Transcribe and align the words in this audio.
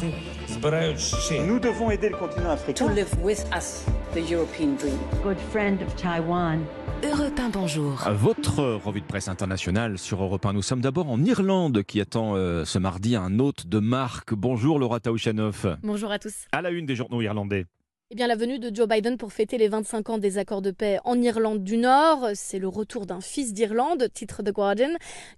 Nous 0.00 1.58
devons 1.58 1.90
aider 1.90 2.08
le 2.08 2.16
continent 2.16 2.50
africain. 2.50 2.86
to 2.86 2.92
live 2.94 3.08
with 3.22 3.44
us 3.56 3.84
the 4.14 4.30
European 4.30 4.76
dream. 4.76 4.96
good 5.22 5.38
friend 5.50 5.80
of 5.82 5.94
Taiwan. 5.96 6.60
Europe 7.02 7.38
1, 7.38 7.48
bonjour. 7.50 8.04
Votre 8.12 8.62
revue 8.84 9.00
de 9.00 9.06
presse 9.06 9.28
internationale 9.28 9.98
sur 9.98 10.22
Europe 10.22 10.44
1. 10.46 10.52
Nous 10.52 10.62
sommes 10.62 10.80
d'abord 10.80 11.08
en 11.10 11.22
Irlande 11.24 11.82
qui 11.82 12.00
attend 12.00 12.34
euh, 12.36 12.64
ce 12.64 12.78
mardi 12.78 13.16
un 13.16 13.38
hôte 13.38 13.66
de 13.66 13.78
marque. 13.78 14.34
Bonjour 14.34 14.78
Laura 14.78 15.00
Taouchanoff. 15.00 15.66
Bonjour 15.82 16.10
à 16.10 16.18
tous. 16.18 16.46
À 16.52 16.62
la 16.62 16.70
une 16.70 16.86
des 16.86 16.96
journaux 16.96 17.20
irlandais. 17.20 17.66
Eh 18.10 18.14
bien, 18.14 18.26
la 18.26 18.36
venue 18.36 18.58
de 18.58 18.74
Joe 18.74 18.88
Biden 18.88 19.18
pour 19.18 19.34
fêter 19.34 19.58
les 19.58 19.68
25 19.68 20.08
ans 20.08 20.16
des 20.16 20.38
accords 20.38 20.62
de 20.62 20.70
paix 20.70 20.98
en 21.04 21.20
Irlande 21.20 21.62
du 21.62 21.76
Nord, 21.76 22.30
c'est 22.32 22.58
le 22.58 22.66
retour 22.66 23.04
d'un 23.04 23.20
fils 23.20 23.52
d'Irlande, 23.52 24.08
titre 24.14 24.42
The 24.42 24.50
Guardian. 24.50 24.88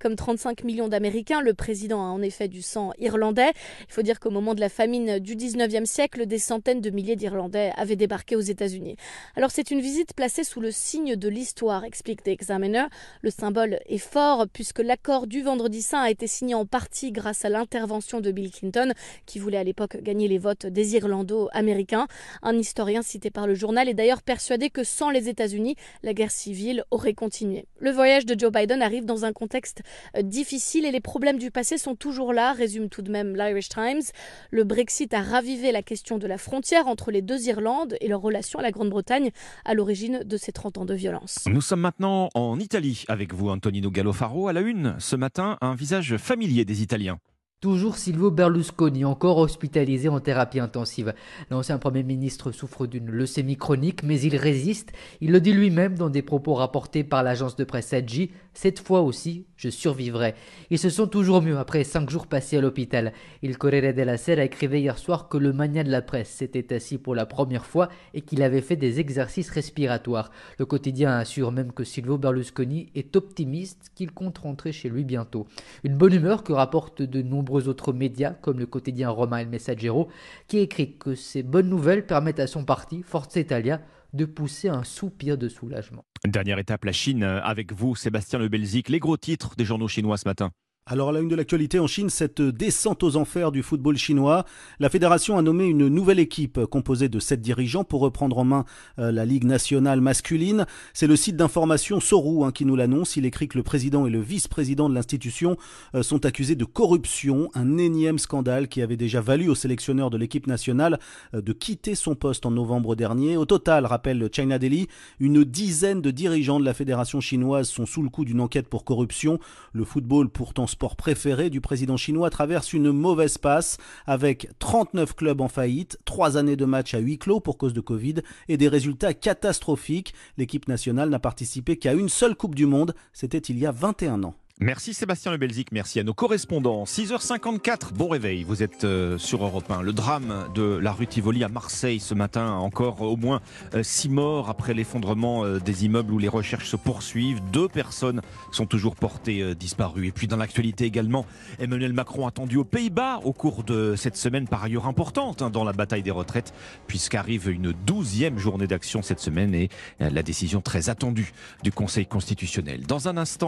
Comme 0.00 0.16
35 0.16 0.64
millions 0.64 0.88
d'Américains, 0.88 1.42
le 1.42 1.54
président 1.54 2.00
a 2.00 2.08
en 2.08 2.20
effet 2.22 2.48
du 2.48 2.62
sang 2.62 2.90
irlandais. 2.98 3.52
Il 3.82 3.92
faut 3.92 4.02
dire 4.02 4.18
qu'au 4.18 4.30
moment 4.30 4.52
de 4.52 4.58
la 4.58 4.68
famine 4.68 5.20
du 5.20 5.36
19e 5.36 5.84
siècle, 5.84 6.26
des 6.26 6.40
centaines 6.40 6.80
de 6.80 6.90
milliers 6.90 7.14
d'Irlandais 7.14 7.70
avaient 7.76 7.94
débarqué 7.94 8.34
aux 8.34 8.40
États-Unis. 8.40 8.96
Alors, 9.36 9.52
c'est 9.52 9.70
une 9.70 9.80
visite 9.80 10.12
placée 10.12 10.42
sous 10.42 10.60
le 10.60 10.72
signe 10.72 11.14
de 11.14 11.28
l'histoire, 11.28 11.84
explique 11.84 12.24
The 12.24 12.28
Examiner. 12.28 12.86
Le 13.22 13.30
symbole 13.30 13.78
est 13.86 13.98
fort 13.98 14.46
puisque 14.52 14.80
l'accord 14.80 15.28
du 15.28 15.40
vendredi 15.40 15.82
saint 15.82 16.00
a 16.00 16.10
été 16.10 16.26
signé 16.26 16.56
en 16.56 16.66
partie 16.66 17.12
grâce 17.12 17.44
à 17.44 17.48
l'intervention 17.48 18.20
de 18.20 18.32
Bill 18.32 18.50
Clinton, 18.50 18.92
qui 19.24 19.38
voulait 19.38 19.58
à 19.58 19.62
l'époque 19.62 19.98
gagner 20.02 20.26
les 20.26 20.38
votes 20.38 20.66
des 20.66 20.96
Irlando-américains. 20.96 22.08
Un 22.42 22.55
historien 22.58 23.02
cité 23.02 23.30
par 23.30 23.46
le 23.46 23.54
journal 23.54 23.88
est 23.88 23.94
d'ailleurs 23.94 24.22
persuadé 24.22 24.70
que 24.70 24.84
sans 24.84 25.10
les 25.10 25.28
États-Unis, 25.28 25.76
la 26.02 26.14
guerre 26.14 26.30
civile 26.30 26.84
aurait 26.90 27.14
continué. 27.14 27.66
Le 27.78 27.90
voyage 27.90 28.26
de 28.26 28.38
Joe 28.38 28.52
Biden 28.52 28.82
arrive 28.82 29.04
dans 29.04 29.24
un 29.24 29.32
contexte 29.32 29.82
euh, 30.16 30.22
difficile 30.22 30.84
et 30.84 30.90
les 30.90 31.00
problèmes 31.00 31.38
du 31.38 31.50
passé 31.50 31.78
sont 31.78 31.94
toujours 31.94 32.32
là, 32.32 32.52
résume 32.52 32.88
tout 32.88 33.02
de 33.02 33.10
même 33.10 33.36
l'Irish 33.36 33.68
Times. 33.68 34.02
Le 34.50 34.64
Brexit 34.64 35.12
a 35.14 35.22
ravivé 35.22 35.72
la 35.72 35.82
question 35.82 36.18
de 36.18 36.26
la 36.26 36.38
frontière 36.38 36.86
entre 36.86 37.10
les 37.10 37.22
deux 37.22 37.48
Irlandes 37.48 37.96
et 38.00 38.08
leur 38.08 38.20
relation 38.20 38.58
à 38.58 38.62
la 38.62 38.70
Grande-Bretagne 38.70 39.30
à 39.64 39.74
l'origine 39.74 40.20
de 40.24 40.36
ces 40.36 40.52
30 40.52 40.78
ans 40.78 40.84
de 40.84 40.94
violence. 40.94 41.44
Nous 41.46 41.60
sommes 41.60 41.80
maintenant 41.80 42.28
en 42.34 42.58
Italie 42.58 43.04
avec 43.08 43.34
vous, 43.34 43.48
Antonino 43.48 43.90
Gallofaro. 43.90 44.48
À 44.48 44.52
la 44.52 44.60
une, 44.60 44.96
ce 44.98 45.16
matin, 45.16 45.58
un 45.60 45.74
visage 45.74 46.16
familier 46.16 46.64
des 46.64 46.82
Italiens. 46.82 47.18
Toujours 47.66 47.96
Silvio 47.96 48.30
Berlusconi, 48.30 49.04
encore 49.04 49.38
hospitalisé 49.38 50.08
en 50.08 50.20
thérapie 50.20 50.60
intensive. 50.60 51.14
L'ancien 51.50 51.78
Premier 51.78 52.04
ministre 52.04 52.52
souffre 52.52 52.86
d'une 52.86 53.10
leucémie 53.10 53.56
chronique, 53.56 54.04
mais 54.04 54.20
il 54.20 54.36
résiste. 54.36 54.92
Il 55.20 55.32
le 55.32 55.40
dit 55.40 55.52
lui-même 55.52 55.98
dans 55.98 56.08
des 56.08 56.22
propos 56.22 56.54
rapportés 56.54 57.02
par 57.02 57.24
l'agence 57.24 57.56
de 57.56 57.64
presse 57.64 57.92
AG. 57.92 58.30
Cette 58.54 58.78
fois 58.78 59.00
aussi, 59.00 59.46
je 59.56 59.68
survivrai. 59.68 60.34
Il 60.70 60.78
se 60.78 60.90
sent 60.90 61.08
toujours 61.10 61.42
mieux 61.42 61.58
après 61.58 61.82
cinq 61.82 62.08
jours 62.08 62.28
passés 62.28 62.56
à 62.56 62.60
l'hôpital. 62.60 63.12
Il 63.42 63.58
Corriere 63.58 63.92
della 63.92 64.16
Sera 64.16 64.44
écrivait 64.44 64.80
hier 64.80 64.96
soir 64.96 65.28
que 65.28 65.36
le 65.36 65.52
mania 65.52 65.82
de 65.82 65.90
la 65.90 66.02
presse 66.02 66.30
s'était 66.30 66.72
assis 66.72 66.98
pour 66.98 67.16
la 67.16 67.26
première 67.26 67.66
fois 67.66 67.88
et 68.14 68.20
qu'il 68.20 68.42
avait 68.42 68.60
fait 68.60 68.76
des 68.76 69.00
exercices 69.00 69.50
respiratoires. 69.50 70.30
Le 70.58 70.66
quotidien 70.66 71.18
assure 71.18 71.50
même 71.50 71.72
que 71.72 71.84
Silvio 71.84 72.16
Berlusconi 72.16 72.90
est 72.94 73.16
optimiste 73.16 73.90
qu'il 73.94 74.12
compte 74.12 74.38
rentrer 74.38 74.72
chez 74.72 74.88
lui 74.88 75.02
bientôt. 75.02 75.46
Une 75.82 75.96
bonne 75.96 76.14
humeur 76.14 76.44
que 76.44 76.52
rapportent 76.52 77.02
de 77.02 77.22
nombreux 77.22 77.55
autres 77.62 77.92
médias 77.92 78.30
comme 78.30 78.58
le 78.58 78.66
quotidien 78.66 79.10
Roma 79.10 79.42
El 79.42 79.48
Messaggero 79.48 80.08
qui 80.48 80.58
écrit 80.58 80.96
que 80.96 81.14
ces 81.14 81.42
bonnes 81.42 81.68
nouvelles 81.68 82.06
permettent 82.06 82.40
à 82.40 82.46
son 82.46 82.64
parti, 82.64 83.02
Forza 83.02 83.40
Italia, 83.40 83.80
de 84.12 84.24
pousser 84.24 84.68
un 84.68 84.84
soupir 84.84 85.36
de 85.36 85.48
soulagement. 85.48 86.04
Dernière 86.24 86.58
étape, 86.58 86.84
la 86.84 86.92
Chine. 86.92 87.22
Avec 87.22 87.72
vous, 87.72 87.94
Sébastien 87.94 88.38
Le 88.38 88.48
Belzic. 88.48 88.88
Les 88.88 88.98
gros 88.98 89.16
titres 89.16 89.56
des 89.56 89.64
journaux 89.64 89.88
chinois 89.88 90.16
ce 90.16 90.26
matin. 90.26 90.50
Alors, 90.88 91.08
à 91.08 91.12
la 91.12 91.18
une 91.18 91.26
de 91.26 91.34
l'actualité 91.34 91.80
en 91.80 91.88
Chine, 91.88 92.10
cette 92.10 92.40
descente 92.40 93.02
aux 93.02 93.16
enfers 93.16 93.50
du 93.50 93.64
football 93.64 93.96
chinois. 93.96 94.44
La 94.78 94.88
fédération 94.88 95.36
a 95.36 95.42
nommé 95.42 95.64
une 95.64 95.88
nouvelle 95.88 96.20
équipe 96.20 96.64
composée 96.66 97.08
de 97.08 97.18
sept 97.18 97.40
dirigeants 97.40 97.82
pour 97.82 98.02
reprendre 98.02 98.38
en 98.38 98.44
main 98.44 98.64
euh, 99.00 99.10
la 99.10 99.24
Ligue 99.24 99.42
nationale 99.42 100.00
masculine. 100.00 100.64
C'est 100.94 101.08
le 101.08 101.16
site 101.16 101.34
d'information 101.34 101.98
Soru 101.98 102.44
hein, 102.44 102.52
qui 102.52 102.64
nous 102.64 102.76
l'annonce. 102.76 103.16
Il 103.16 103.26
écrit 103.26 103.48
que 103.48 103.58
le 103.58 103.64
président 103.64 104.06
et 104.06 104.10
le 104.10 104.20
vice-président 104.20 104.88
de 104.88 104.94
l'institution 104.94 105.56
euh, 105.96 106.04
sont 106.04 106.24
accusés 106.24 106.54
de 106.54 106.64
corruption, 106.64 107.50
un 107.54 107.78
énième 107.78 108.20
scandale 108.20 108.68
qui 108.68 108.80
avait 108.80 108.96
déjà 108.96 109.20
valu 109.20 109.48
au 109.48 109.56
sélectionneur 109.56 110.08
de 110.08 110.16
l'équipe 110.16 110.46
nationale 110.46 111.00
euh, 111.34 111.42
de 111.42 111.52
quitter 111.52 111.96
son 111.96 112.14
poste 112.14 112.46
en 112.46 112.52
novembre 112.52 112.94
dernier. 112.94 113.36
Au 113.36 113.44
total, 113.44 113.86
rappelle 113.86 114.28
China 114.30 114.60
Daily, 114.60 114.86
une 115.18 115.42
dizaine 115.42 116.00
de 116.00 116.12
dirigeants 116.12 116.60
de 116.60 116.64
la 116.64 116.74
fédération 116.74 117.20
chinoise 117.20 117.68
sont 117.68 117.86
sous 117.86 118.04
le 118.04 118.08
coup 118.08 118.24
d'une 118.24 118.40
enquête 118.40 118.68
pour 118.68 118.84
corruption. 118.84 119.40
Le 119.72 119.82
football, 119.82 120.28
pourtant 120.28 120.68
sport 120.76 120.96
préféré 120.96 121.48
du 121.48 121.62
président 121.62 121.96
chinois 121.96 122.28
traverse 122.28 122.74
une 122.74 122.92
mauvaise 122.92 123.38
passe 123.38 123.78
avec 124.04 124.50
39 124.58 125.14
clubs 125.16 125.40
en 125.40 125.48
faillite, 125.48 125.98
3 126.04 126.36
années 126.36 126.54
de 126.54 126.66
matchs 126.66 126.92
à 126.92 126.98
huis 126.98 127.18
clos 127.18 127.40
pour 127.40 127.56
cause 127.56 127.72
de 127.72 127.80
Covid 127.80 128.16
et 128.48 128.58
des 128.58 128.68
résultats 128.68 129.14
catastrophiques. 129.14 130.12
L'équipe 130.36 130.68
nationale 130.68 131.08
n'a 131.08 131.18
participé 131.18 131.78
qu'à 131.78 131.94
une 131.94 132.10
seule 132.10 132.36
Coupe 132.36 132.54
du 132.54 132.66
Monde, 132.66 132.94
c'était 133.14 133.38
il 133.38 133.58
y 133.58 133.64
a 133.64 133.72
21 133.72 134.22
ans. 134.24 134.34
Merci 134.58 134.94
Sébastien 134.94 135.32
Le 135.32 135.36
Belzic, 135.36 135.70
merci 135.70 136.00
à 136.00 136.02
nos 136.02 136.14
correspondants. 136.14 136.84
6h54, 136.84 137.92
bon 137.92 138.08
réveil, 138.08 138.42
vous 138.42 138.62
êtes 138.62 138.84
euh, 138.84 139.18
sur 139.18 139.44
Europe 139.44 139.70
1. 139.70 139.82
Le 139.82 139.92
drame 139.92 140.48
de 140.54 140.62
la 140.62 140.92
rue 140.92 141.06
Tivoli 141.06 141.44
à 141.44 141.50
Marseille 141.50 142.00
ce 142.00 142.14
matin, 142.14 142.52
encore 142.52 143.02
au 143.02 143.18
moins 143.18 143.42
6 143.82 144.08
morts 144.08 144.48
après 144.48 144.72
l'effondrement 144.72 145.44
euh, 145.44 145.60
des 145.60 145.84
immeubles 145.84 146.10
où 146.10 146.18
les 146.18 146.28
recherches 146.28 146.70
se 146.70 146.76
poursuivent. 146.76 147.42
Deux 147.52 147.68
personnes 147.68 148.22
sont 148.50 148.64
toujours 148.64 148.96
portées 148.96 149.42
euh, 149.42 149.54
disparues. 149.54 150.06
Et 150.06 150.10
puis 150.10 150.26
dans 150.26 150.38
l'actualité 150.38 150.86
également, 150.86 151.26
Emmanuel 151.58 151.92
Macron 151.92 152.26
attendu 152.26 152.56
aux 152.56 152.64
Pays-Bas 152.64 153.20
au 153.24 153.34
cours 153.34 153.62
de 153.62 153.94
cette 153.94 154.16
semaine 154.16 154.48
par 154.48 154.64
ailleurs 154.64 154.86
importante 154.86 155.42
hein, 155.42 155.50
dans 155.50 155.64
la 155.64 155.74
bataille 155.74 156.02
des 156.02 156.10
retraites, 156.10 156.54
puisqu'arrive 156.86 157.50
une 157.50 157.74
douzième 157.84 158.38
journée 158.38 158.66
d'action 158.66 159.02
cette 159.02 159.20
semaine 159.20 159.54
et 159.54 159.68
la 160.00 160.22
décision 160.22 160.62
très 160.62 160.88
attendue 160.88 161.34
du 161.62 161.72
Conseil 161.72 162.06
constitutionnel. 162.06 162.86
Dans 162.86 163.08
un 163.08 163.18
instant, 163.18 163.44